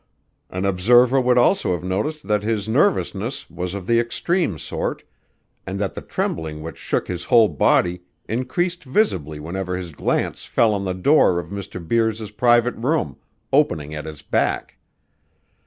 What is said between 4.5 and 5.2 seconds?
sort,